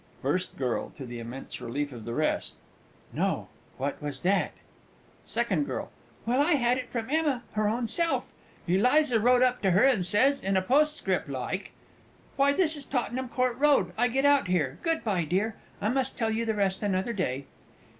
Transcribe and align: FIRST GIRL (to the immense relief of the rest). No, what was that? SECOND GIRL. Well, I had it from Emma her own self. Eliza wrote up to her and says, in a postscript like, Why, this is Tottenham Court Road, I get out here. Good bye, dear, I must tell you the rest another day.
FIRST 0.23 0.57
GIRL 0.57 0.89
(to 0.95 1.05
the 1.05 1.19
immense 1.19 1.61
relief 1.61 1.91
of 1.91 2.05
the 2.05 2.15
rest). 2.15 2.55
No, 3.13 3.49
what 3.77 4.01
was 4.01 4.21
that? 4.21 4.53
SECOND 5.27 5.67
GIRL. 5.67 5.91
Well, 6.25 6.41
I 6.41 6.53
had 6.53 6.79
it 6.79 6.89
from 6.89 7.07
Emma 7.11 7.43
her 7.51 7.67
own 7.67 7.87
self. 7.87 8.27
Eliza 8.67 9.19
wrote 9.19 9.43
up 9.43 9.61
to 9.61 9.69
her 9.69 9.83
and 9.83 10.03
says, 10.03 10.41
in 10.41 10.57
a 10.57 10.61
postscript 10.63 11.29
like, 11.29 11.73
Why, 12.35 12.51
this 12.51 12.75
is 12.75 12.83
Tottenham 12.85 13.29
Court 13.29 13.59
Road, 13.59 13.93
I 13.95 14.07
get 14.07 14.25
out 14.25 14.47
here. 14.47 14.79
Good 14.81 15.03
bye, 15.03 15.23
dear, 15.23 15.55
I 15.79 15.89
must 15.89 16.17
tell 16.17 16.31
you 16.31 16.45
the 16.45 16.55
rest 16.55 16.81
another 16.81 17.13
day. 17.13 17.45